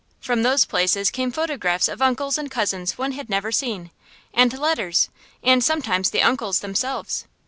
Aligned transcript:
From 0.19 0.41
those 0.41 0.65
places 0.65 1.11
came 1.11 1.31
photographs 1.31 1.87
of 1.87 2.01
uncles 2.01 2.39
and 2.39 2.49
cousins 2.49 2.97
one 2.97 3.11
had 3.11 3.29
never 3.29 3.51
seen, 3.51 3.91
and 4.33 4.51
letters, 4.57 5.09
and 5.43 5.63
sometimes 5.63 6.09
the 6.09 6.23
uncles 6.23 6.61
themselves. 6.61 7.25